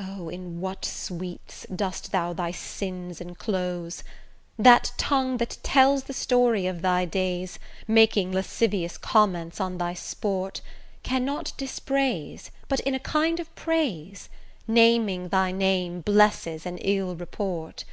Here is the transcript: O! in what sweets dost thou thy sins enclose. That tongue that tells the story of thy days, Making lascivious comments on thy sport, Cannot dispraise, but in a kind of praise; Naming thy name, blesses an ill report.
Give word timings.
O! 0.00 0.28
in 0.28 0.60
what 0.60 0.84
sweets 0.84 1.64
dost 1.72 2.10
thou 2.10 2.32
thy 2.32 2.50
sins 2.50 3.20
enclose. 3.20 4.02
That 4.58 4.90
tongue 4.96 5.36
that 5.36 5.58
tells 5.62 6.02
the 6.02 6.12
story 6.12 6.66
of 6.66 6.82
thy 6.82 7.04
days, 7.04 7.60
Making 7.86 8.32
lascivious 8.32 8.98
comments 8.98 9.60
on 9.60 9.78
thy 9.78 9.94
sport, 9.94 10.60
Cannot 11.04 11.52
dispraise, 11.56 12.50
but 12.66 12.80
in 12.80 12.96
a 12.96 12.98
kind 12.98 13.38
of 13.38 13.54
praise; 13.54 14.28
Naming 14.66 15.28
thy 15.28 15.52
name, 15.52 16.00
blesses 16.00 16.66
an 16.66 16.78
ill 16.78 17.14
report. 17.14 17.84